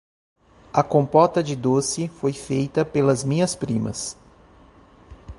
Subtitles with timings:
[0.73, 4.17] A compota de doce foi feita pelas minhas primas